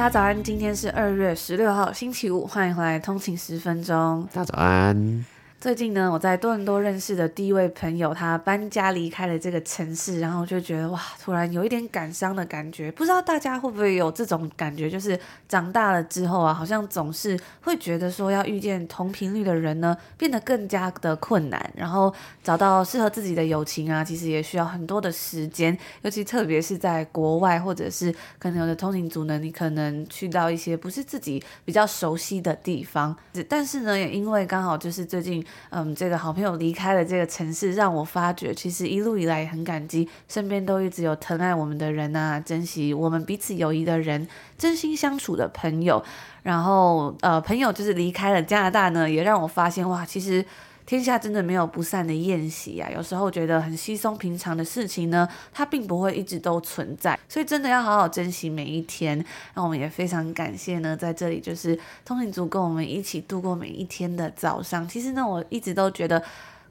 [0.00, 4.26] 大家早安，今天是二月十六号，星期五，欢迎回来通勤十分钟。
[4.32, 5.26] 大家早安。
[5.60, 12.90] 最近呢，我在多伦多认识的第一位朋友，他搬家离开了这个城市，然后就觉得哇，突然有一点感伤的感觉。
[12.92, 21.70] 不知道大家会不会有这种感觉，就是长大了之后啊，好像总是会觉得说要遇见同频率的人呢，变得更加的困难。
[21.76, 22.10] 然后
[22.42, 33.14] 找到适合自己的友情啊，其实也需要很多的时间，尤其特别是在国外，或者是可能有的通勤族呢，你可能去到一些不是自己比较熟悉的地方。
[33.46, 35.44] 但是呢，也因为刚好就是最近。
[35.70, 44.26] 嗯，这个好朋友离开了这个城市，让我发觉，其实一路以来很感激，身边都一直有疼爱我们的人啊，珍惜我们彼此友谊的人，
[44.58, 46.02] 真心相处的朋友。
[46.42, 50.44] 然后，呃，朋友就是离开了加拿大呢，也让我发现，哇，其实。
[50.90, 52.90] 天下真的没有不散的宴席啊！
[52.92, 59.24] 有时候觉得很稀松平常的事情呢，它并不会一直都存在，所以真的要好好珍惜每一天。
[59.54, 64.88] 那我们也非常感谢呢，在这里就是通勤族跟我们一起度过每一天的早上。
[64.88, 66.20] 其实呢，我一直都觉得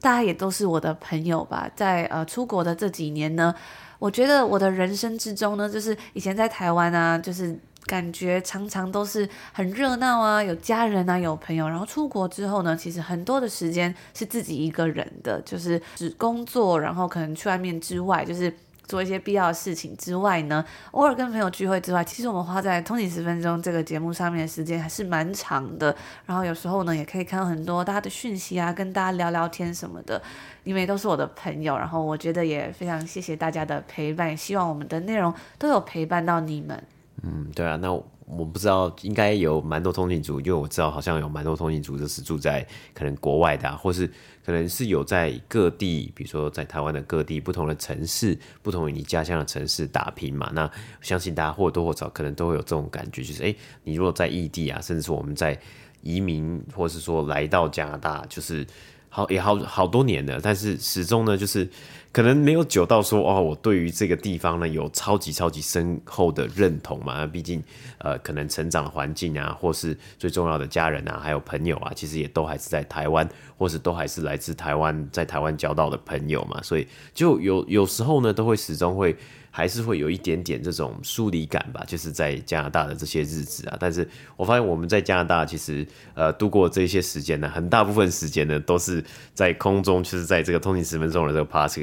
[0.02, 1.66] 大家也都是我的朋友吧。
[1.74, 3.54] 在呃出国的这几年呢，
[3.98, 7.58] 我觉得我的人生之中呢，就是以前在台湾啊，就是。
[7.86, 11.68] 感觉常常都是很热闹啊，有家人啊，有朋友。
[11.68, 18.52] 然后出国之后呢，其实很多的时间是自己一个人的，就是只工作，然后可能去外面之外，就是
[18.84, 25.94] 做一些必要的事情之外呢，偶尔跟朋友聚会之外，其实我们花在通勤十分钟这个节目上面的时间还是蛮长的。
[26.26, 30.20] 然后有时候呢，也可以看到很多大家的讯息啊，跟大家聊聊天什么的，
[30.64, 31.78] 因为都是我的朋友。
[31.78, 36.80] 然后我觉得也非常谢谢大家的陪伴，希望我们的内容都有陪伴到你们。
[37.22, 44.06] 嗯，对啊，那我不知道，应该有蛮多通勤族，因为我知道好像有蛮多通勤族就是住在可能国外的，或是
[44.44, 50.50] 可能是有在各地，比如说在台湾的各地不同的城市，不同于你家乡的城市打拼嘛。
[50.54, 50.70] 那
[51.00, 55.58] 相信大家或多或少可能都会有这种感觉，就是诶，你如果在异地啊，甚至是我们在
[56.02, 58.64] 移民，或是说来到加拿大，就是
[59.08, 61.68] 好也好好多年了，但是始终呢，就是。
[62.12, 67.24] 可能没有久到说哦，我对于这个地方呢有超级超级深厚的认同嘛。
[67.26, 67.62] 毕竟
[67.98, 76.60] 呃，可能成长的环境啊，或是最重要的家人啊，还有朋友啊，其实也都还是在台湾，或是都还是来自台湾，在台湾交到的朋友嘛。
[76.62, 79.16] 所以就有有时候呢，都会始终会。
[79.52, 83.76] 还是会有一点点这种疏离感吧，就是在加拿大的这些日子啊。
[83.80, 85.84] 但是我发现我们在加拿大其实
[86.14, 89.04] 呃度过这些时间呢，很大部分时间呢都是
[89.34, 91.80] 在空中，就是在这个通勤十分钟的这个 pass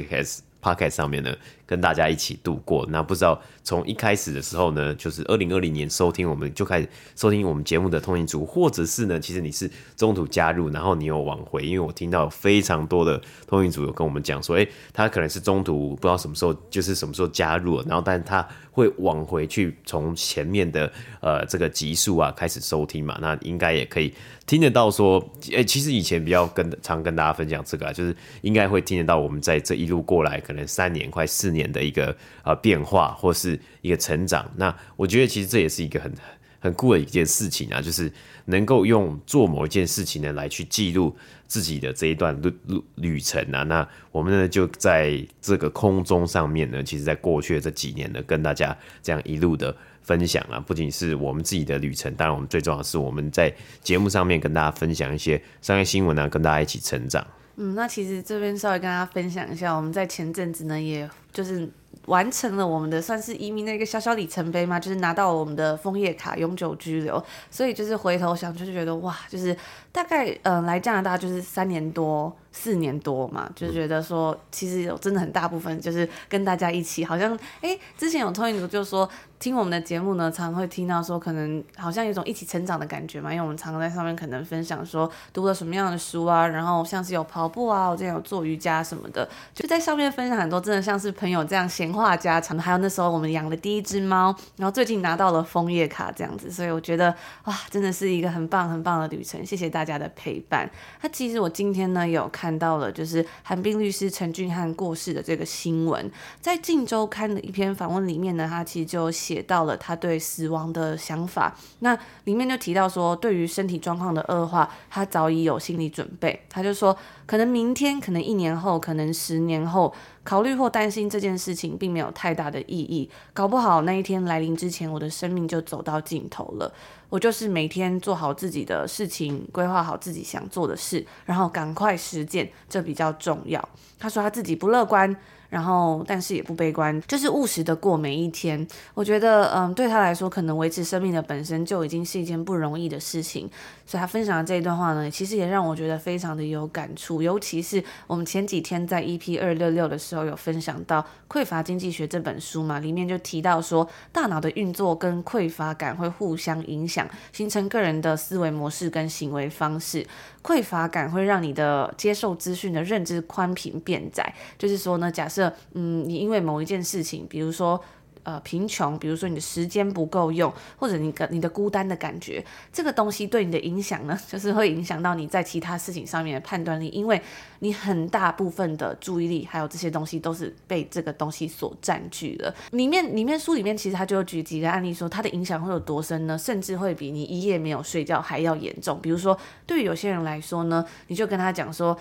[0.62, 1.34] podcast 上面呢。
[1.68, 20.90] 跟大家一起度过，那不知道从一开始的时候呢，就是二零二零年收听我们就开始收听我们节目的通勤族，或者是呢，其实你是中途加入，然后你有往回，因为我听到非常多的通勤族有跟我们讲说，诶、欸，他可能是中途不知道什么时候，就是什么时候加入了，然后但他会往回去从前面的
[21.20, 24.14] 呃这个集数啊开始收听嘛，那应该也可以
[24.46, 25.18] 听得到说，
[25.50, 31.57] 诶、欸，其实以前比较跟常跟大家分享这个啊，就是应该会听得到我们在这一路过来，可能三年快四年。
[31.58, 36.12] 年的一个呃变化或是一个成长，那我觉得其实这也是一个很
[36.60, 38.10] 很酷的一件事情啊，就是
[38.46, 41.16] 能够用做某一件事情呢来去记录
[41.46, 43.62] 自己的这一段路路旅程啊。
[43.64, 57.24] 那我们呢就在这个空中上面呢，其实在过去的这几年呢，跟大家这样一路的分享啊，不仅是我们自己的旅程，当然我们最重要的是我们在节目上面跟大家分享一些商业新闻啊，跟大家一起成长。
[57.60, 61.68] 嗯，那其实这边稍微跟大家分享一下，我们在前阵子呢，也就是
[62.06, 69.56] 完成了我们的算是移民的一个小小里程碑嘛，就是拿到我们的枫叶卡永久居留，所以就是回头想，就是觉得哇，就是
[69.92, 72.34] 大概嗯、来加拿大就是三年多。
[72.50, 79.08] 四年多嘛，就觉得说，其实有真的很大部分就是跟大家一起，好像哎、之前有通勤族就说
[79.38, 97.14] 听我们的节目呢，常常会听到说，可能好像有一种一起成长的感觉嘛，因为我们常常在上面可能分享说读了什么样的书啊，然后像是有跑步啊，我之前有做瑜伽什么的，就在上面分享很多，真的像是朋友这样闲闲话家常，还有那时候我们养的第一只猫，然后最近拿到了枫叶卡这样子，所以我觉得
[97.44, 100.70] 哇，真的是一个很棒很棒的旅程，谢谢大家的陪伴。
[101.00, 106.10] 那其实我今天呢有看到了，就是韩冰律师陈俊翰过世的这个新闻，
[106.42, 116.94] 在《镜周刊》的一篇访问里面呢，他其实就写到了他对死亡的想法，那里面就提到说，对于身体状况的恶化，他早已有心理准备，他就说。
[117.28, 119.92] 可能明天，可能一年后，可能十年后，
[120.24, 123.10] 考虑或担心这件事情并没有太大的意义。
[123.34, 126.72] 搞不好那一天来临之前，我的生命就走到尽头了。
[127.10, 133.68] 我就是每天做好自己的事情，规划好自己想做的事，然后赶快实践，这比较重要。
[133.98, 135.14] 他说他自己不乐观。
[135.48, 138.66] 然后，但是也不悲观，就是务实的过每一天。
[138.94, 143.48] 我觉得，嗯，对他来说，可能维持生命的本身就已经是一件不容易的事情。
[143.86, 147.22] 所以他分享的这一段话呢，其实也让我觉得非常的有感触。
[147.22, 160.06] 尤其是我们前几天在 EP 二六六的时候有分享到《匮乏经济学》这本书嘛，里面就提到说，大脑的运作跟匮乏感会互相影响，形成个人的思维模式跟行为方式。
[160.42, 165.37] 匮乏感会让你的接受资讯的认知宽频变窄，就是说呢，假设
[165.74, 167.80] 嗯，你因为某一件事情，比如说。
[168.24, 177.18] 呃，贫穷，比如说你的时间不够用，或者你你的孤单的感觉，这个东西对你的影响呢， 就是会影响到你在其他事情上面的判断力，因为
[177.60, 182.54] 你很大部分的注意力还有这些东西都是被这个东西所占据了。
[182.72, 186.36] 里面里面书里面其实他就举几个案例说，它的影响会有多深呢？
[186.36, 189.00] 甚至会比你一夜没有睡觉还要严重。
[189.00, 191.96] 比如说，对于有些人来说呢，你就跟他讲说。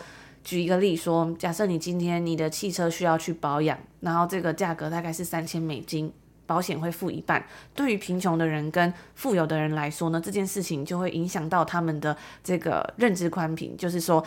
[0.47, 6.09] 举一个例说，假设你今天你的汽车需要去保养，然后这个价格大概是三千美金，
[6.45, 7.45] 保险会付一半。
[7.75, 14.23] 对于贫穷的人跟富有的人来说呢，这件事情就会影响到他们的这个认知宽频，就是说。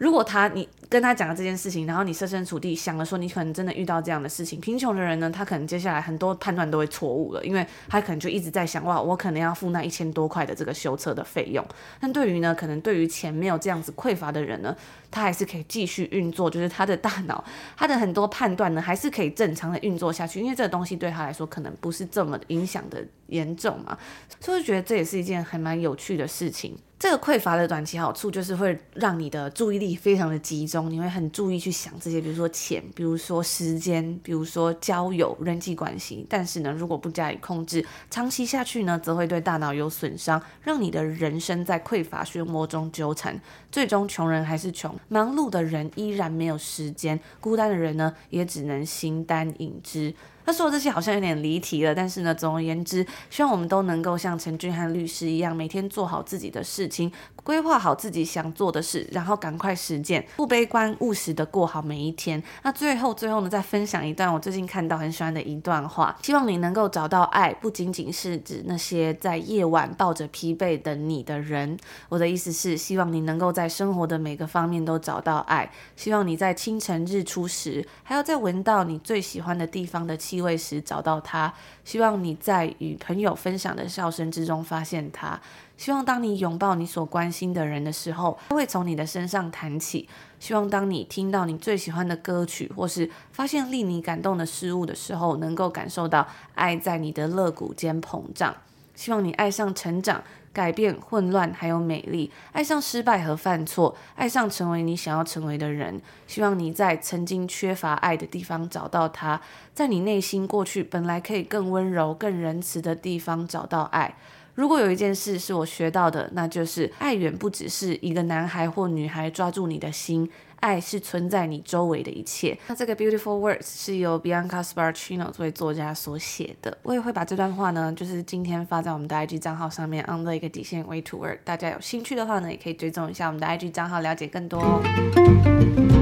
[0.00, 11.62] 如果他你跟他讲了这件事情，然后你设身处地想了说，你可能真的遇到这样的事情，贫穷的人呢，他可能接下来很多判断都会错误了，因为他可能就一直在想，哇，我可能要付那一千多块的这个修车的费用。
[12.00, 14.74] 但对于呢，可能对于钱没有这样子匮乏的人呢，
[15.10, 17.44] 他还是可以继续运作，就是他的大脑，
[17.76, 23.98] 他的很多判断呢，还是可以正常的运作下去，因为这个东西对他来说可能不是这么影响的严重嘛，
[24.40, 26.74] 所以我觉得这也是一件还蛮有趣的事情。
[27.00, 36.26] 这个匮乏的短期好处就是会让你的注意力非常的集中，你会很注意去想这些，比如说钱，比如说时间，比如说交友、人际关系。
[36.28, 43.40] 但是呢，如果不加以控制，长期下去呢，则会对大脑有损伤，让你的人生在匮乏漩涡中纠缠，
[43.72, 50.14] 最终穷人还是穷，忙碌的人依然没有时间，孤单的人呢，也只能形单影只。
[50.50, 62.42] 他说这些好像有点离题了，但是呢，总而言之，希望我们都能够像陈俊翰律师一样，每天做好自己的事情，规划好自己想做的事，然后赶快实践，不悲观，务实的过好每一天。
[62.62, 71.76] 那最后，最后呢，再分享一段我最近看到很喜欢的一段话，希望你能够找到爱，不仅仅是指那些在夜晚抱着疲惫等你的人。
[72.08, 81.52] 我的意思是，希望你能够在生活的每个方面都找到爱，希望你在清晨日出时，还要在闻到你最喜欢的地方的气味时找到他，
[81.84, 85.40] 希望你在与朋友分享的笑声之中发现他，
[85.80, 90.06] 希望当你拥抱你所关心的人的时候，他会从你的身上弹起，
[90.38, 98.54] 希望当你听到你最喜欢的歌曲，或是发现令你感动的事物的时候，能够感受到爱在你的肋骨间膨胀，
[98.94, 100.22] 希望你爱上成长。
[100.52, 106.02] 改变、混乱，还有美丽；爱上失败和犯错，爱上成为你想要成为的人。
[106.26, 109.40] 希望你在曾经缺乏爱的地方找到它，
[109.72, 114.16] 在你内心过去本来可以更温柔、更仁慈的地方找到爱。
[114.54, 120.30] 如果有一件事是我学到的，那就是爱远不只是一个男孩或女孩抓住你的心。
[120.60, 122.54] 爱是存在你周围的一切。
[122.66, 126.76] 那这个 Beautiful Words 是由 Bianca Sparcino 作为作家所写的。
[126.82, 131.38] 我也会把这段话呢，就是今天发在我们的 IG 账号上面，under 一个底线 Way to Work。
[131.44, 135.99] 大家有兴趣的话呢，也可以追踪一下我们的 IG 账号，了解更多哦。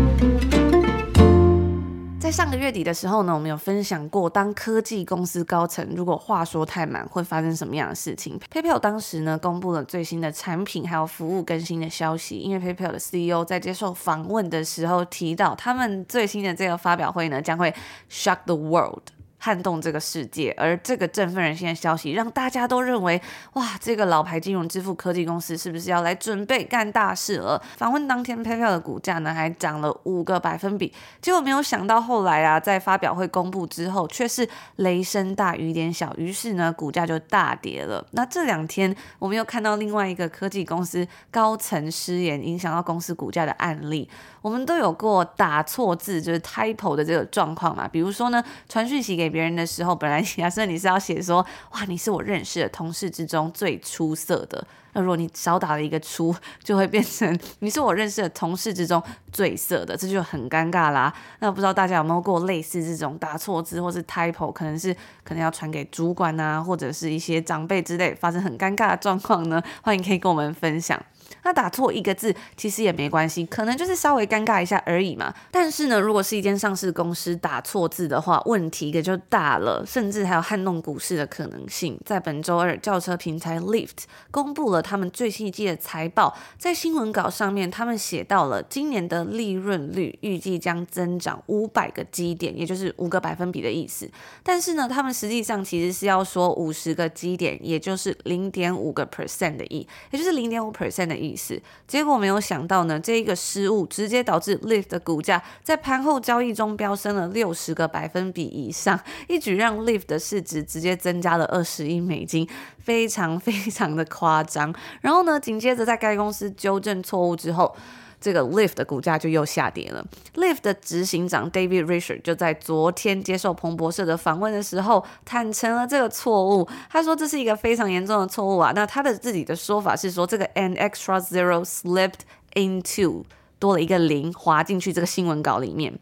[2.21, 8.39] 在上个月底的时候呢，我们有分享过，当科技公司高层如果话说太满，会发生什么样的事情。
[8.53, 12.39] PayPal 当时呢，公布了最新的产品还有服务更新的消息。
[12.39, 17.73] 因为 PayPal 的 CEO 在接受访问的时候提到，他们最新的这个发表会呢，将会
[18.11, 19.05] shock the world。
[19.39, 20.55] 撼动这个世界。
[20.59, 23.21] 而这个振奋人心的消息，让大家都认为，
[23.55, 27.61] 哇，这个老牌金融支付科技公司是不是要来准备干大事了？
[27.77, 30.93] 访问当天，PayPal 的股价呢还涨了五个百分比。
[31.21, 38.05] 结果没有想到，后来啊，在发表会公布之后，却是雷声大雨点小，于是呢，股价就大跌了。
[38.13, 44.09] 那这两天，我们又看到另外一个科技公司高层失言，影响到公司股价的案例。
[44.41, 47.89] 我们都有过打错字，就是 typo 的这个状况嘛。
[47.89, 54.67] 比如说呢，传讯息给给别人的时候，本来 假设你是要写说，哇，你是我认识的同事之中最出色的。
[54.95, 61.13] 那如果你少打了一个出，就会变成你是我认识的同事之中最色的，这就很尴尬啦。
[61.41, 64.93] 那不知道大家有没有过类似这种打错字或是 typo，可能是
[65.23, 69.63] 可能要传给主管啊，或者是一些长辈之类，发生很尴尬的状况呢？
[69.83, 70.99] 欢迎可以跟我们分享。
[71.43, 75.35] 那打错一个字其实也没关系，可能就是稍微尴尬一下而已嘛。
[75.51, 81.99] 但是呢，如果是一间上市公司打错字的话，问题可就大了，甚至还有撼动股市的可能性。
[82.05, 94.11] 在本周二，轿车平台 Lyft 公布了他们最新一季的财报，在新闻稿上面，他们写到了今年的利润率预计将增长五百个基点，也就是五个百分比的意思。
[94.43, 101.35] 但是呢，他们实际上其实是要说五十个基点，也就是零点五个 percent 的意，也就是零点五 percent 的意。
[101.35, 108.99] 思，结果没有想到呢，这一个失误直接导致 Lyft 的股价在盘后交易中飙升了六十个百分比以上，
[109.29, 112.49] 一举让 Lyft 的市值直接增加了二十亿美金，
[112.79, 114.75] 非常非常的夸张。
[115.01, 117.75] 然后呢，紧接着在该公司纠正错误之后。
[118.21, 120.05] 这个 Lyft 的股价就又下跌了。
[120.35, 126.69] Lyft 的执行长 David Richard 就在昨天接受彭博社的访问的时候，坦承了这个错误。
[126.91, 128.73] 他说这是一个非常严重的错误啊。
[128.75, 132.21] 那他的自己的说法是说，这个 an extra zero slipped
[132.55, 133.25] into。
[133.59, 135.93] 多了一个零滑进去这个新闻稿里面，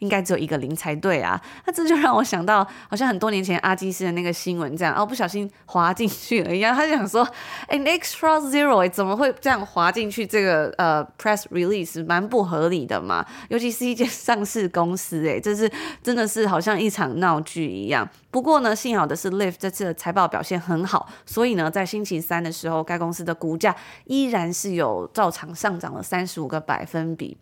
[0.00, 1.40] 应该只有一个零才对啊。
[1.66, 6.74] 那这就让我想到，好像很多年前阿基斯的那个新闻这样，哦，不小心滑进去了一样。
[6.74, 7.26] 他就想说
[7.68, 10.26] ，an extra zero 怎么会这样滑进去？
[10.26, 15.70] 这个呃 press release 蛮不合理的嘛，尤其是一间上市公司，诶，这是
[16.02, 18.08] 真的是好像一场闹剧一样。
[18.30, 27.36] 不过呢，幸好的是 l i f t 这次的财报表现很好，所以呢，在星期三的时候，该公司的股价依然是有照常上涨了三十五个百分比。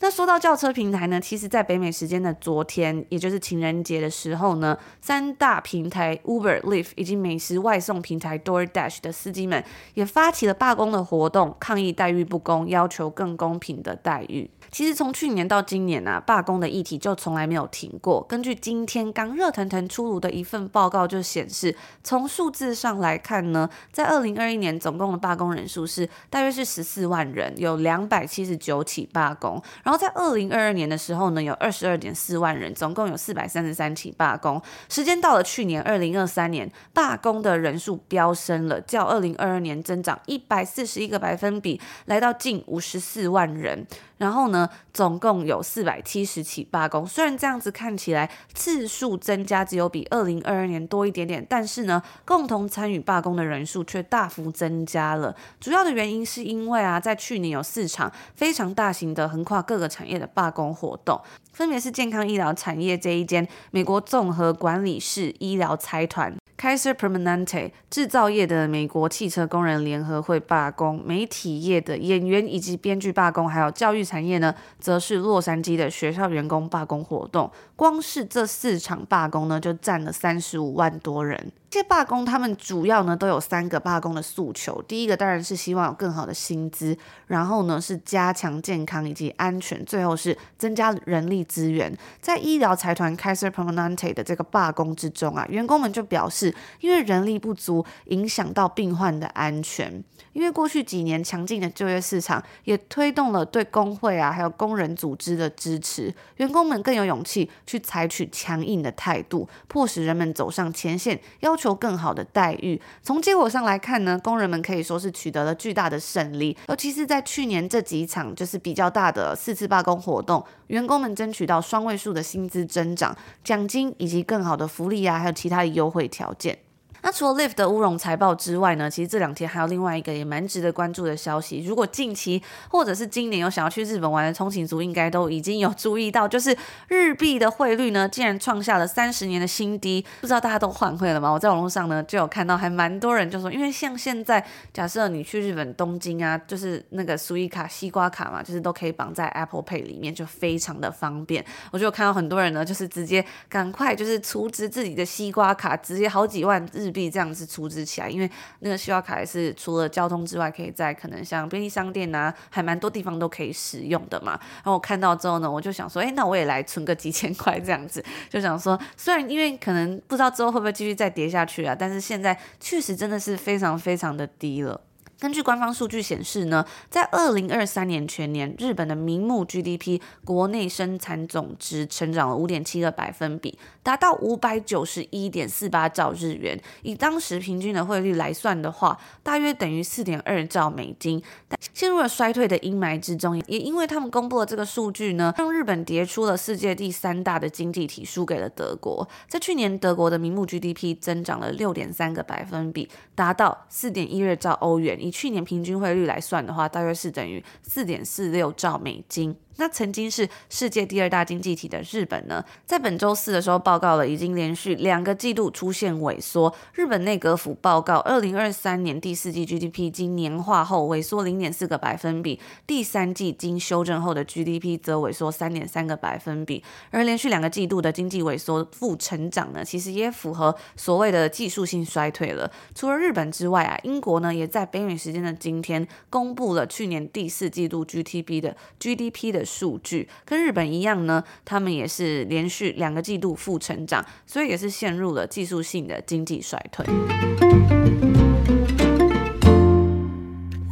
[0.00, 14.50] 那说到轿车平台呢，其实在北美时间的昨天，也就是情人节的时候呢，三大平台 Uber、l i f t 以及美食外送平台 DoorDash 的司机们也发起了罢工的活动，抗议待遇不公，要求更公平的待遇。
[14.76, 18.22] 其实从去年到今年啊，罢工的议题就从来没有停过。
[18.28, 29.58] 根据今天刚热腾腾出炉的一份报告就显示，从数字上来看呢，在二零二一年总共的罢工人数是大约是十四万人，有两百七十九起罢工。
[29.82, 34.60] 然后在二零二二年的时候呢，有二十二点四万人，总共有四百三十三起罢工。
[34.90, 43.86] 时间到了去年二零二三年，罢工的人数飙升了，较二零二二年增长一百四十一个百分比，来到近五十四万人。
[44.18, 47.06] 然后呢，总共有四百七十起罢工。
[47.06, 55.34] 虽然这样子看起来次数增加只有比二零二二年多一点点，但是呢，共同参与罢工的人数却大幅增加了。
[55.60, 61.20] 主要的原因是因为啊，在去年有四场非常大型的横跨各个产业的罢工活动，
[61.52, 66.34] 分别是健康医疗产业这一间美国综合管理式医疗财团。
[66.58, 77.50] Kaiser Permanente 制造业的美国汽车工人联合会罢工，媒体业的演员以及编剧罢工，还有教育产业呢，则是洛杉矶的学校员工罢工活动。
[77.76, 81.52] 光是这四场罢工呢，就占了三十五万多人。
[81.68, 84.80] 这些罢工，他们主要呢都有三个罢工的诉求。
[84.88, 86.96] 第一个当然是希望有更好的薪资，
[87.26, 91.94] 然后呢是加强健康以及安全，最后是增加人力资源。
[92.18, 96.45] 在医疗财团 Kaiser Permanente 的这个罢工之中啊，员工们就表示，
[96.80, 100.02] 因为人力不足，影响到病患的安全。
[100.36, 111.76] 因为过去几年强劲的就业市场，也推动了对工会啊还有工人组织的支持，员工们更有勇气去采取强硬的态度，迫使人们走上前线，要求。
[111.86, 112.80] 更好的待遇。
[113.02, 116.56] 从结果上来看呢，工人们可以说是取得了巨大的胜利。
[116.68, 123.14] 尤其是在去年这几场就是比较大的四次罢工活动，员工们争取到双位数的薪资增长、
[123.44, 126.58] 奖金以及更好的福利啊，还有其他的优惠条件。
[127.02, 131.62] 那除了 Lyft 的乌龙财报之外呢，其实这两天还有另外一个也蛮值得关注的消息。
[131.64, 136.56] 如果近期或者是今年有想要去日本玩的通勤族，应该都已经有注意到，就是
[136.88, 140.04] 日币的汇率呢，竟然创下了三十年的新低。
[140.20, 141.30] 不知道大家都换汇了吗？
[141.30, 151.44] 我在网络上呢就有看到，还蛮多人就说，因为像现在假设你去日本东京啊，就是那个 Suica 西瓜卡嘛，就是都可以绑在 Apple Pay 里面，就非常的方便。
[151.70, 157.10] 我就有看到很多人呢，就是直接赶快就是储值自己的西瓜卡，直接好几万日币。
[157.16, 164.32] 这样子出资起来，因为那个需要卡也是除了交通之外，可以在可能像便利商店啊，还蛮多地方都可以使用的嘛。
[164.56, 174.80] 然后我看到之后呢，我就想说，哎，那我也来存个几千块这样子，就想说，虽然因为可能不知道之后会不会继续再跌下去啊，但是现在确实真的是非常非常的低了。
[175.18, 186.60] 根据官方数据显示呢，在二零二三年全年，日本的名目 GDP 国内生产总值成长了五点七个百分比，达到五百九十一点四八兆日元。
[186.82, 191.22] 以当时平均的汇率来算的话，大约等于四点二兆美金。
[191.48, 199.08] 但陷入了衰退的阴霾之中，也因为他们公布了这个数据呢，让日本跌出了世界第三大的经济体，输给了德国。
[199.28, 205.05] 在去年，德国的名目 GDP 增长了六点三个百分比，达到四点一二兆欧元。
[205.06, 209.36] 以去年平均汇率来算的话，大约是等于四点四六兆美金。
[209.58, 216.54] 那曾经是世界第二大经济体的日本呢，在本周四的时候报告了，已经连续两个季度出现萎缩。
[216.74, 226.62] 日本内阁府报告，二零二三年第四季 GDP 经年化后萎缩零点四个百分比，第三季经修正后的 GDP 则萎缩三点三个百分比。
[226.90, 232.50] 而连续两个季度的经济萎缩负成长呢，其实也符合所谓的技术性衰退了。
[232.74, 239.45] 除了日本之外啊，英国呢也在北美时间的今天公布了去年第四季度 GDP 的 GDP 的。
[239.46, 246.84] 数据跟日本一样呢，他们也是连续两个季度负成长，所以也是陷入了技术性的经济衰退。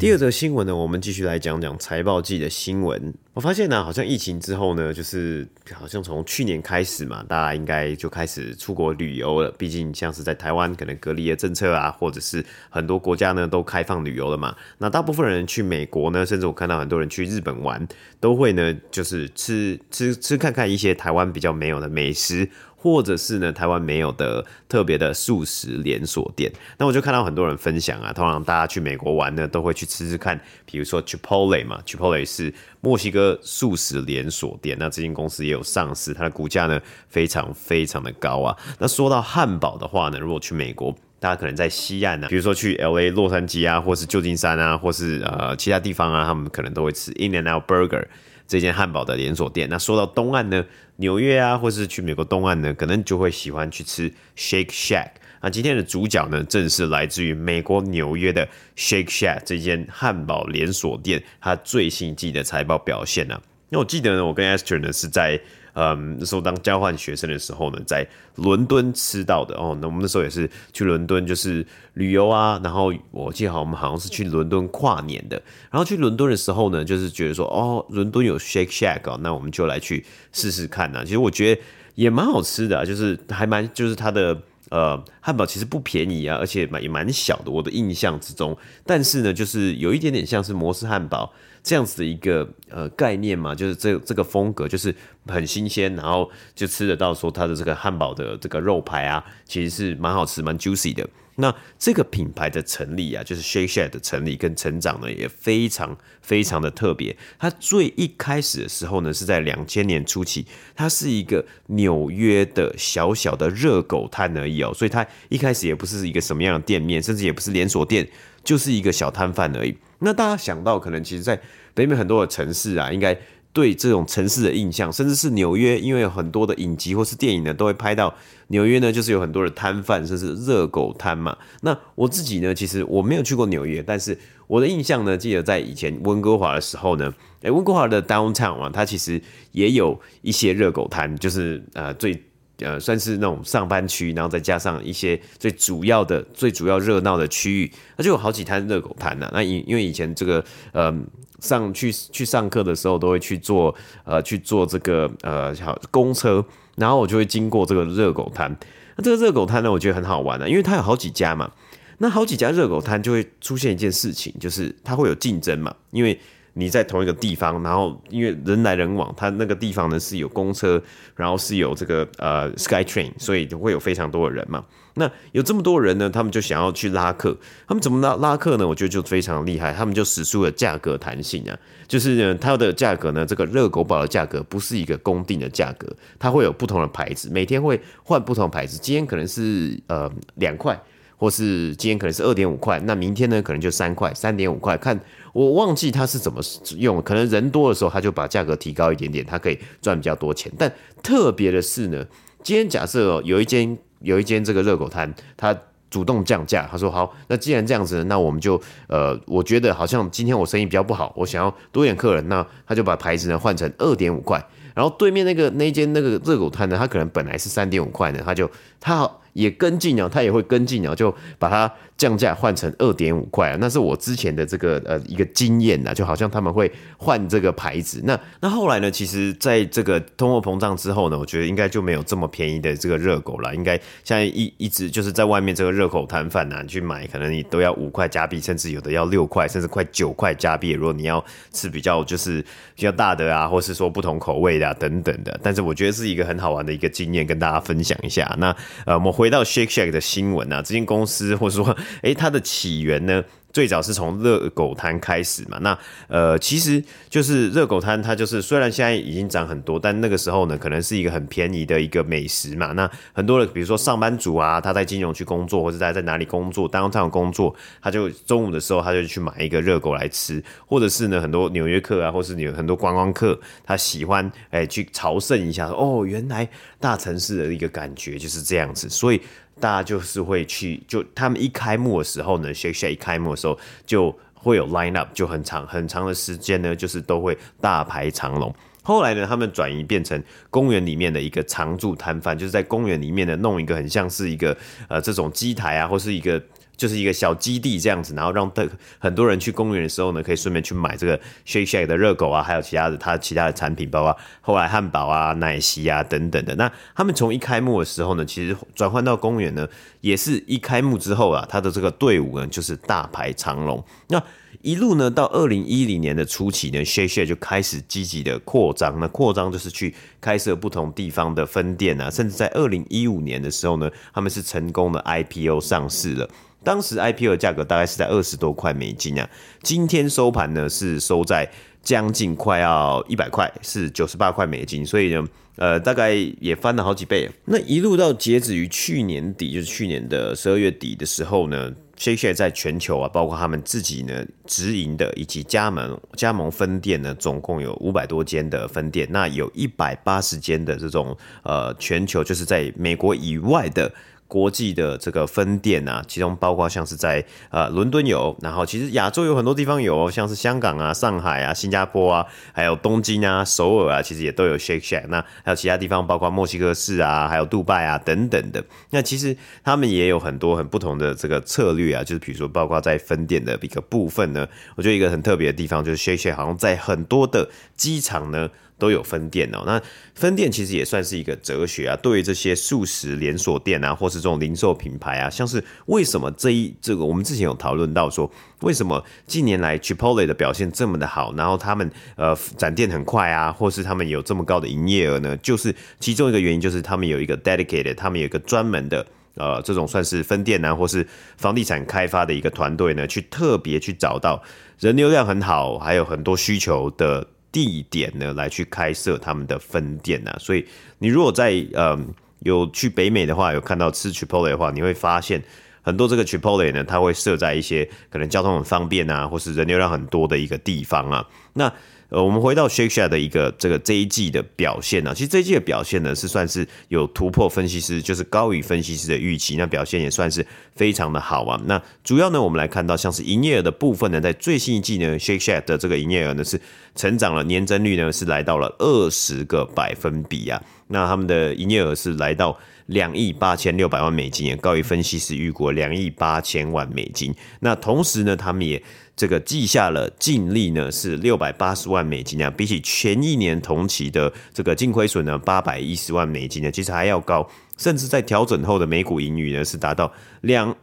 [0.05, 3.15] 第二则新闻呢，我们继续来讲讲财报季的新闻。
[3.33, 9.51] 我发现呢，好像疫情之后呢，就是好像从去年开始嘛，大家应该就开始出国旅游了。
[9.53, 14.55] 毕竟像是在台湾，可能隔离的政策啊，或者是很多国家呢都开放旅游了嘛。
[14.77, 17.89] 那大部分人去美国呢，甚至我看到很多人去日本玩，
[18.21, 22.47] 都会呢就是吃吃吃看看一些台湾比较没有的美食。
[22.85, 38.55] 或者是呢，台湾没有的特别的素食连锁店，那我就看到很多人分享啊，通常大家去美国玩呢，都会去吃吃看，比如说 Chipotle 嘛，Chipotle 是墨西哥素食连锁店，那这间公司也有上市，它的股价呢非常非常的高啊。
[38.79, 48.05] 那说到汉堡的话呢，如果去美国，大家可能在西岸呢、啊，比如说去 LA 洛杉矶啊，或是旧金山啊，或是呃其他地方啊，他们可能都会吃 In-N-Out Burger。
[48.47, 49.69] 这间汉堡的连锁店。
[49.69, 50.65] 那说到东岸呢，
[50.97, 55.11] 纽约啊，或是去美国东岸呢，可能就会喜欢去吃 Shake Shack。
[55.41, 63.43] 那今天的主角呢，正是来自于美国纽约的 Shake Shack 这间汉堡连锁店，它最新季的财报表现呢、啊。
[63.69, 65.41] 那我记得呢，我跟 Esther 呢是在。
[65.75, 69.77] 嗯，那时候当交换学生的时候呢，在伦敦吃到的哦。
[69.81, 72.61] 那我们那时候也是去伦敦，就是旅游啊。
[72.63, 75.37] 然后我记得好，我们好像是去伦敦跨年的。
[75.71, 81.03] 然后去伦敦的时候呢，就是觉得说，哦，伦敦有 Shake Shack 哦，那我们就来去试试看呐。
[81.05, 81.61] 其实我觉得
[81.97, 88.55] 也蛮好吃的，就是还蛮，就是它的呃汉堡其实不便宜啊，而且蛮也蛮小的，我的印象之中。
[88.85, 91.33] 但是呢，就是有一点点像是摩斯汉堡。
[91.63, 94.95] 这样子的一个呃概念嘛，就是这这个风格就是
[95.27, 101.09] 很新鲜，然后就吃得到说它的这个汉堡的这个肉排啊，其实是蛮好吃、蛮 juicy 的。
[101.37, 107.17] 那这个品牌的成立啊，就是 Shake Shack 的成立跟成长呢，也非常非常的特别。
[107.39, 118.07] 它最一开始的时候呢，是在两千年初期，它是一个纽约的小小的热狗摊而已哦，所以它一开始也不是一个什么样的店面，甚至也不是连锁店，
[118.43, 119.77] 就是一个小摊贩而已。
[120.01, 121.41] 那大家想到，可能其实，在
[121.73, 123.17] 北美很多的城市啊，应该
[123.53, 128.15] 对这种城市的印象，甚至是纽约，因为有很多的影集或是电影呢，都会拍到
[128.49, 131.37] 纽约呢，就是有很多的摊贩，甚至热狗摊嘛。
[131.63, 139.23] 那我自己呢，其实我没有去过纽约，但是我的印象呢，记得在以前温哥华的时候呢，诶，温哥华的 downtown 啊，它其实
[139.53, 142.23] 也有一些热狗摊，就是呃最。
[142.59, 149.29] 呃，算是那种上班区，然后再加上一些最主要的、最主要热闹的区域，那就有好几摊热狗摊呐。
[149.33, 150.95] 那因因为以前这个呃
[151.41, 156.45] 上去去上课的时候，都会去坐呃去坐这个呃小公车，
[156.77, 158.57] 然后我就会经过这个热狗摊。
[158.97, 161.51] 那这个热狗摊呢，我觉得很好玩的，因为它有好几家嘛。
[161.99, 166.21] 那好几家热狗摊就会出现一件事情，就是它会有竞争嘛，因为。
[166.55, 170.81] 你在同一个地方，然后因为人来人往，它那个地方呢是有公车，
[171.15, 174.65] 然后是有这个呃 SkyTrain，所以就会有非常多的人嘛。
[174.97, 177.37] 那有这么多人呢，他们就想要去拉客，
[177.67, 178.67] 他们怎么拉拉客呢？
[178.67, 190.81] 我觉得就非常厉害，他们就使出了价格弹性啊，就是呢，它的价格呢，这个热狗堡的价格不是一个公定的价格，它会有不同的牌子，每天会换不同牌子，今天可能是呃两块。
[191.25, 195.01] 或是今天可能是二点五块，那明天呢可能就三块、三点五块，看
[195.33, 196.39] 我忘记他是怎么
[196.77, 200.53] 用，可能人多的时候他就把价格提高一点点，他可以赚比较多钱。
[200.59, 200.71] 但
[201.03, 202.05] 特别的是呢，
[202.43, 205.57] 今天假设有一间有一间这个热狗摊，他
[205.89, 219.11] 主动降价，他说好，那既然这样子，那我们就呃，我觉得好像今天我生意比较不好，我想要多点客人，那他就把牌子呢换成二点五块，然后对面那个那间那个热狗摊呢，他可能本来是三点五块呢，他就他。
[219.35, 228.01] 也跟进啊，他也会跟进啊，就把它降价换成二点五块啊，那是我之前的这个呃一个经验啊，就好像他们会换这个牌子。
[228.05, 233.53] 那那后来呢，其实在这个通货膨胀之后呢，我觉得应该就没有这么便宜的这个热狗了。
[233.57, 240.71] 应该现在一一直就是在外面这个热狗摊贩啊，去买可能你都要五块加币，甚至有的要六块，甚至快九块加币。
[240.71, 242.41] 如果你要吃比较就是
[242.77, 248.35] 比较大的啊，或是说不同口味的啊等等的，但是我觉得是一个很好玩的一个经验，跟大家分享一下。
[248.39, 253.23] 那呃，我们回到 Shake Shack 的新闻啊，这间公司或者说，哎，它的起源呢？
[253.55, 262.73] 最早是从热狗摊开始嘛，那呃，其实就是热狗摊，它就是虽然现在已经涨很多，但那个时候呢，可能是一个很便宜的一个美食嘛。
[262.73, 276.49] 那很多的，比如说上班族啊，他在金融区工作，或者在在哪里工作，当这样工作，他就中午的时候他就去买一个热狗来吃，或者是呢，很多纽约客啊，或是有很多观光客，他喜欢哎、去朝圣一下，哦，原来
[276.81, 279.21] 大城市的一个感觉就是这样子，所以。
[279.61, 288.55] 大家就是会去，就他们一开幕的时候呢，Shake Shake 一开幕的时候就会有 line up，就很长很长的时间呢，就是都会大排长龙。
[288.83, 294.57] 后来呢，他们转移变成公园里面的一个常驻摊贩，就是在公园里面呢弄一个很像是一个
[294.89, 296.43] 呃这种机台啊，或是一个。
[296.77, 298.51] 就是一个小基地这样子，然后让
[298.99, 306.55] 很多人去公园的时候呢，可以顺便去买这个 Shake Shack 的热狗啊，还有其他的它其他的产品，包括后来汉堡啊、奶昔啊等等的。
[306.57, 309.69] 那他们从一开幕的时候呢，其实转换到公园呢，
[310.01, 313.83] 也是一开幕之后啊，他的这个队伍呢就是大排长龙。
[314.09, 314.23] 那
[314.63, 318.99] 一路呢到二零一零年的初期呢，Shake Shack 就开始积极的扩张。
[318.99, 326.29] 那扩张就是去开设不同地方的分店啊，甚至在二零一五年的时候呢，他们是成功的 IPO 上市了。
[326.65, 329.29] 当时 IPO 的价格大概是在二十多块美金啊，
[329.63, 331.49] 今天收盘呢是收在
[331.83, 337.31] 将近快要一百块，是九十八块美金，所以呢，呃，大概也翻了好几倍。
[337.45, 353.93] 那一路到截止于去年底，就是去年的十二月底的时候呢，Shake Shack 在全球啊，包括他们自己呢直营的以及加盟加盟分店呢，总共有五百多间的分店，那有一百八十间的这种呃全球就是在美国以外的。
[354.35, 365.07] 国际的这个分店啊，其中包括像是在呃伦敦有，然后其实亚洲有很多地方有，像是香港啊、上海啊、新加坡啊，还有东京啊、首尔啊，其实也都有 Shake Shack。
[365.07, 368.65] 那还有其他地方，包括墨西哥市啊，还有杜拜啊等等的。
[368.91, 378.51] 那其实他们也有很多很不同的这个策略啊，就是比如说，包括在分店的一个部分呢，我觉得一个很特别的地方就是 Shake Shack 好像在很多的机场呢。
[378.79, 379.81] 都有分店哦，那
[380.15, 381.97] 分店其实也算是一个哲学啊。
[382.03, 395.37] 对于这些素食连锁店啊，或是这种零售品牌啊，像是为什么这一这个，我们之前有讨论到说，为什么近年来 Chipotle 的表现这么的好，然后他们呃展店很快啊，或是他们有这么高的营业额呢？
[395.37, 399.07] 就是其中一个原因，就是他们有一个 dedicated，他们有一个专门的
[399.37, 401.07] 呃这种算是分店啊，或是
[401.37, 404.43] 房地产开发的一个团队呢，去特别去找到
[404.81, 407.29] 人流量很好，还有很多需求的。
[407.55, 410.67] 地点呢，来去开设他们的分店呐、啊，所以
[410.99, 411.97] 你如果在呃
[412.41, 415.41] 有去北美的话，有看到吃 Chipotle 的话，你会发现
[415.81, 421.73] 很多这个 Chipotle 呢，它会设在一些可能交通很方便啊，或是人流量很多的一个地方啊，那。
[422.15, 430.47] 呃，我们回到 Shake Shack 的一个这个这一季的表现呢，其实这一季的表现呢是算是有突破分析师，就是高于分析师的预期，那表现也算是
[430.77, 431.61] 非常的好啊。
[431.67, 436.61] 那主要呢，我们来看到像是营业额的部分呢，在最新一季呢，Shake Shack 的这个营业额呢是
[436.95, 440.63] 成长了，年增率呢是来到了二十个百分比啊。
[440.95, 447.35] 那他们的营业额是来到两亿八千六百万美金，也高于分析师预估两亿八千万美金。
[447.59, 448.81] 那同时呢，他们也
[449.17, 460.77] 这个记下了净利呢是六百八十万美金啊，比起前一年同期的这个净亏损呢八百一十万美金呢，其实还要高，甚至在调整后的每股盈余呢是达到两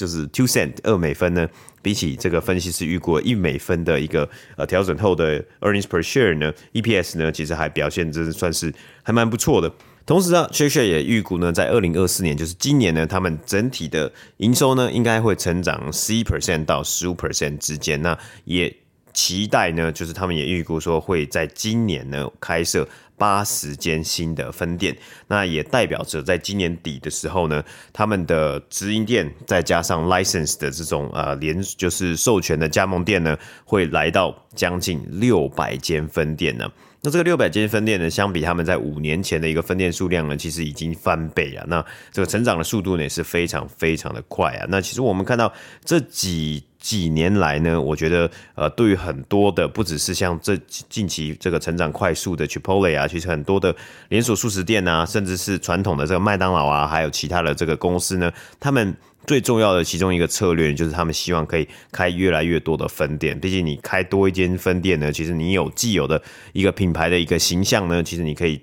[0.00, 1.46] 就是 two cent 二美分呢，
[1.82, 9.70] 比起这个分析师预估一美分的一个呃调整后的 earnings per share 呢，EPS 呢其实还表现真算是还蛮不错的。
[10.06, 18.00] 同时呢，Shake Shack 也预估呢，在二零二四年，就是今年呢，他们整体的营收呢，应该会成长十一 percent 到十五 percent 之间。
[18.00, 18.74] 那也
[19.12, 22.88] 期待呢，就是他们也预估说，会在今年呢开设
[23.20, 24.96] 八十间新的分店。
[25.28, 36.66] 那也代表着在今年底的时候呢，他们的直营店再加上 license 的这种呃连就是授权的加盟店呢，会来到将近六百间分店呢。
[37.02, 41.64] 那这个六百间分店呢，相比他们在五年前的一个分店数量呢，其实已经翻倍了。
[41.66, 44.66] 那这个成长的速度呢，也是非常非常的快啊。
[44.68, 45.50] 那其实我们看到
[45.82, 50.56] 这几几年来呢，我觉得呃，对于很多的不只是像这
[50.88, 53.74] 近期这个成长快速的 Chipotle 啊，其实很多的
[54.08, 58.96] 连锁速食店啊，甚至是传统的这个麦当劳啊，还有其他的这个公司呢，他们。
[59.26, 63.38] 最重要的其中一个策略就是，他们希望可以开越来越多的分店。
[63.38, 66.20] 毕竟你开多一间分店呢，其实你有既有的
[66.54, 68.58] 一个品牌的一个形象呢，其实你可以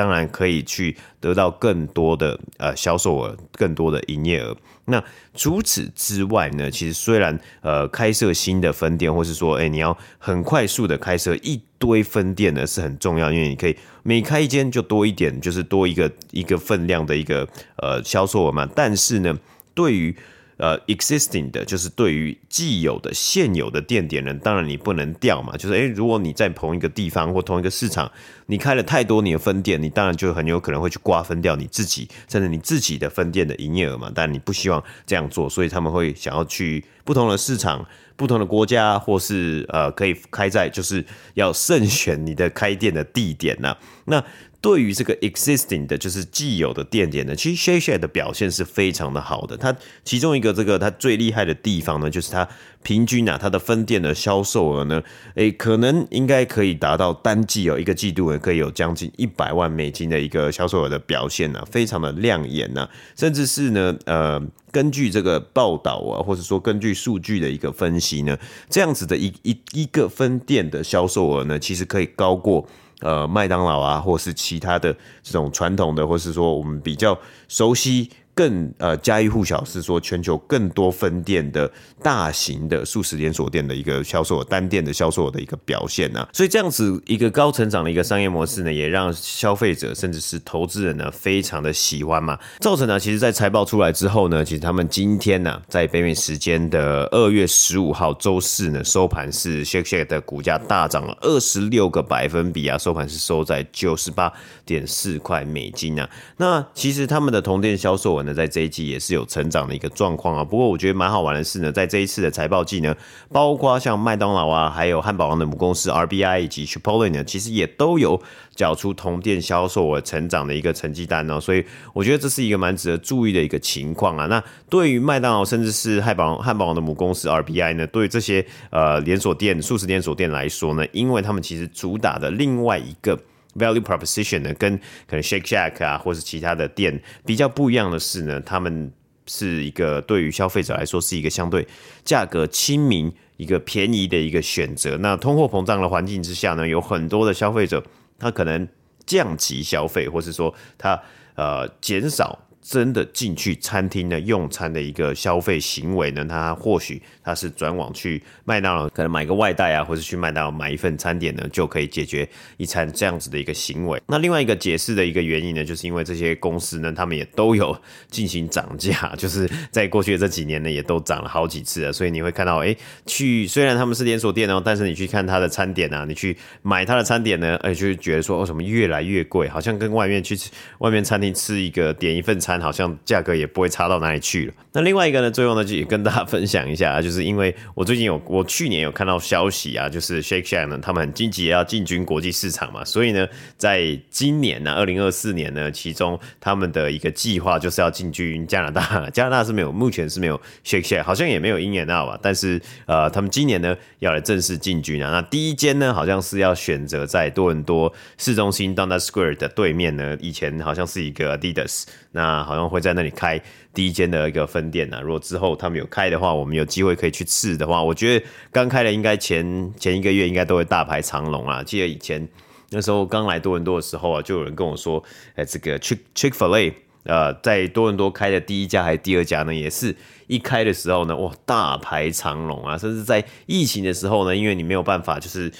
[0.00, 4.56] 当然可以去得到更多的呃销售额，更多的营业额。
[4.86, 18.66] 那除此之外呢，其实虽然呃开设新的分店，或是说哎你要很快速的开设一堆分店呢，是很重要，因为你可以每开一间就多一点，就是多一个一个分量的一个呃销售额嘛。
[18.74, 19.38] 但是呢。
[19.72, 20.14] 对于
[20.60, 25.56] 呃 existing 的，就是对于既有的现有的店点呢，当然你不能掉嘛。
[25.56, 28.10] 就是诶，如果你在同一个地方或同一个市场，
[28.46, 34.12] 你开了太多你的分店，你当然就很有可能会去瓜分掉你自己，甚至你自己的分店的营业额嘛。
[34.14, 44.22] 但你不希望这样做，所以他们会想要去不同的市场、不同的国家，或是呃可以开在，就是要慎选你的开店的地点呐、那
[44.60, 49.56] 对于这个 existing 的，就是既有的店点呢，其实 Shasha 的表现是非常的好的。
[49.56, 52.46] 它其中一个这个它最厉害的地方呢，就是它
[52.82, 55.02] 平均啊，它的分店的销售额呢，
[55.36, 62.86] 诶，可能应该可以达到单季有一个季度，可以有将近一百万美金的一个销售额的表现呢，非常的亮眼呢。
[63.16, 64.38] 甚至是呢，呃，
[64.70, 68.36] 根据这个报道啊，或者说根据数据的一个分析呢，
[68.68, 72.68] 这样子的一一一个分店的销售额呢，其实可以高过。
[73.00, 78.10] 呃，麦当劳啊，或是其他的这种传统的，或是说我们比较熟悉。
[78.40, 81.70] 更呃家喻户晓是说全球更多分店的
[82.02, 104.32] 大型的素食连锁店的一个销售，单店的销售的一个表现呢、啊，所以这样子一个高成长的一个商业模式呢，也让消费者甚至是投资人呢非常的喜欢嘛，造成呢，其实在财报出来之后呢，其实他们今天呢，在北美时间的二月十五号周四呢，收盘是 Shake Shack 的股价大涨了二十六个百分比啊，收盘是收在九十八
[104.64, 108.29] 点四块美金啊，那其实他们的同店销售额呢。
[108.34, 112.96] 在这一季也是有成长的一个状况啊，不过我觉得蛮好玩的是呢，在这一次的财报季呢，
[113.30, 118.20] 包括像麦当劳啊，还有汉堡王的母公司 RBI 以及 Chipotle 呢，其实也都有
[118.54, 124.26] 缴出同店销售额成长的一个成绩单哦，所以我觉得这是一个蛮值得注意的一个情况啊。
[124.26, 133.18] 那对于麦当劳甚至是汉堡汉堡王的母公司 RBI 呢，对于这些呃连锁店、素食连锁店来说呢，因为他们其实主打的另外一个。
[133.54, 138.92] Value proposition 呢，跟可能 Shake Shack 啊，或是其他的店比较不一样的是呢，他们
[139.26, 141.66] 是一个对于消费者来说是一个相对
[142.04, 144.96] 价格亲民、一个便宜的一个选择。
[144.98, 147.82] 那通货膨胀的环境之下呢，有很多的消费者
[148.18, 148.68] 他可能
[149.06, 151.00] 降级消费，或是说他
[151.34, 152.38] 呃减少。
[152.62, 164.00] 真的进去餐厅呢用餐的一个消费行为呢，他或许他是转往去麦当劳，可能买个外带啊，或者去麦当劳买一份餐点呢，就可以解决一餐这样子的一个行为。
[164.06, 167.76] 那另外一个解释的一个原因呢，就是因为这些公司呢，他们也都有
[168.10, 171.92] 进行涨价， 就是在过去的这几年呢，也都涨了好几次了。
[171.92, 179.48] 所以你会看到，哎，去虽然他们是连锁店哦，但是你去看他的餐点啊，你去买他的餐点呢，哎，就觉得说，哦什么越来越贵？
[179.48, 182.49] 好像跟外面去吃外面餐厅吃一个点一份餐。
[182.58, 184.54] 好像价格也不会差到哪里去了。
[184.72, 205.10] 那另外一个呢，最后呢，就也跟大家分享一下， 就是因为我最近有，我去年有看到消息啊，就是 Shake Shack 呢，他们很积极要进军国际市场嘛，所以呢，在今年呢，二零二四年呢，其中他们的一个计划就是要进军加拿大， 加拿大是没有，目前是没有 Shake Shack，好像也没有 In-N-Out 吧，但是呃，他们今年呢要来正式进军啊。
[205.10, 211.84] 那第一间呢，好像是要选择在多伦多市中心 Dundas Square 的对面呢，以前好像是一个 Adidas。
[212.12, 213.40] 那好像会在那里开
[213.72, 215.00] 第一间的一个分店呢。
[215.02, 221.62] 如果之后他们有开的话，我们有机会可以去试的话，我觉得刚开的应该前前一个月应该都会大排长龙啊。
[221.62, 222.28] 记得以前
[222.70, 225.02] 那时候刚来多伦多的时候啊，就有人跟我说，
[225.34, 226.74] 哎，这个 Chick Chick-fil-A
[227.04, 229.94] 呃，在多伦多开的第一家还是第二家呢，也是
[230.26, 232.76] 一开的时候呢，哇，大排长龙啊！
[232.76, 235.50] 甚至在疫情的时候呢，因为你没有办法，就是。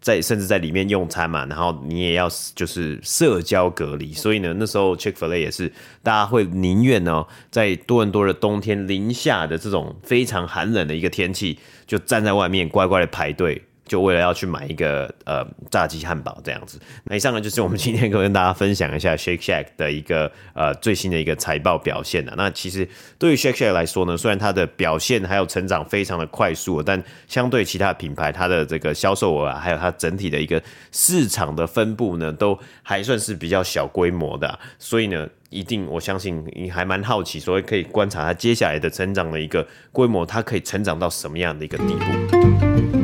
[0.00, 5.70] 在甚至在里面用餐嘛，然后你也要就是社交隔离，所以呢，那时候 Chick-fil-A 也是
[6.02, 13.62] 大家会宁愿呢，在多伦多的冬天零下的这种非常寒冷的一个天气，就站在外面乖乖的排队。
[13.90, 22.32] 就为了要去买一个呃炸鸡汉堡这样子，那以上呢就是我们今天跟大家分享一下 Shake Shack 的一个呃最新的一个财报表现的。
[22.36, 34.56] 那其实对于 Shake Shack 来说呢，虽然它的表现还有成长非常的快速，但相对其他品牌，它的这个销售额啊，还有它整体的一个市场的分布呢，都还算是比较小规模的。
[34.78, 42.99] 所以呢，一定我相信你还蛮好奇，所以可以观察它接下来的成长的一个规模，它可以成长到什么样的一个地步。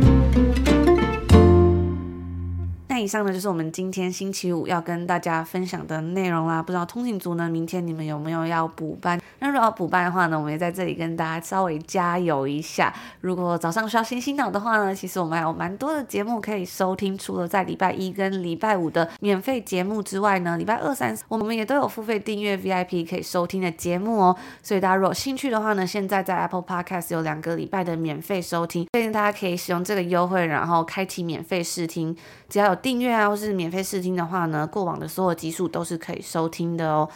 [3.06, 6.60] 以上呢就是我们今天星期五要跟大家分享的内容啦。
[6.60, 9.16] 不知道通勤族呢，明天你们有没有要补班？
[9.38, 12.92] 那如果要补班的话呢，我们也在这里跟大家稍微加油一下。
[13.20, 17.16] 如果早上需要醒醒脑的话呢，其实我们还有蛮多的节目可以收听。
[17.16, 24.36] 除了在礼拜一跟礼拜五的免费节目之外呢，礼拜二、三我们也都有付费订阅 VIP 可以收听的节目哦。
[24.64, 32.16] 所以大家如果有兴趣的话呢，现在在 Apple Podcast 有两个礼拜的免费收听，推荐大家可以使用这个优惠，然后开启免费试听。
[32.48, 37.08] 只要有订音乐啊，或是免费试听的话呢，过往的所有集数都是可以收听的哦。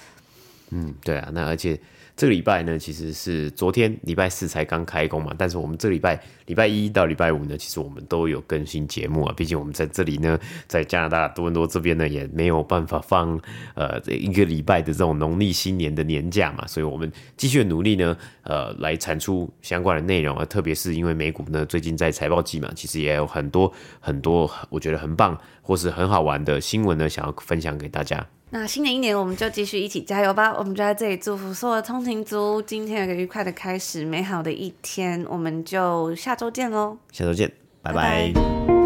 [0.70, 1.80] 嗯，对啊，那而且。
[2.20, 9.32] 这个礼拜呢，其实是昨天礼拜四才刚开工嘛，但是我们这礼拜礼拜一到礼拜五呢，其实我们都有更新节目啊。
[9.34, 13.40] 毕竟我们在这里呢，在加拿大多伦多这边呢，也没有办法放
[13.74, 20.44] 呃一个礼拜的这种农历新年的年假嘛，所以我们继续努力呢，呃，来产出相关的内容啊。
[20.44, 28.26] 特别是因为美股呢，最近在财报季嘛，其实也有很多很多我觉得很棒或是很好玩的新闻呢，想要分享给大家。
[28.52, 30.52] 那新的一年，我们就继续一起加油吧！
[30.58, 35.24] 我们就在这里祝福所有的通勤族，今天有个愉快的开始，美好的一天。
[35.28, 36.98] 我们就下周见喽！
[37.12, 38.32] 下周见，拜拜。
[38.34, 38.79] 拜拜。